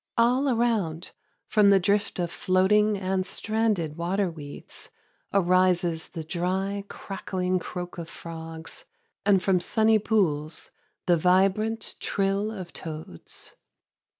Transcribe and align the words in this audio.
All 0.17 0.49
around, 0.49 1.11
from 1.45 1.69
the 1.69 1.79
drift 1.79 2.17
of 2.17 2.31
floating 2.31 2.97
and 2.97 3.23
stranded 3.23 3.97
water 3.97 4.31
weeds, 4.31 4.89
arises 5.31 6.07
the 6.09 6.23
dry, 6.23 6.85
crackling 6.87 7.59
croak 7.59 7.99
of 7.99 8.09
frogs, 8.09 8.85
and 9.27 9.43
from 9.43 9.59
sunny 9.59 9.99
pools 9.99 10.71
the 11.05 11.17
vibrant 11.17 11.93
trill 11.99 12.49
of 12.49 12.73
toads. 12.73 13.53